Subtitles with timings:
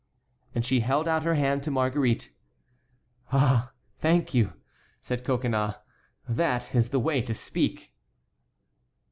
[0.55, 2.33] And she held out her hand to Marguerite.
[3.31, 3.71] "Ah!
[3.99, 4.53] thank you,"
[4.99, 5.75] said Coconnas;
[6.27, 7.93] "that is the way to speak."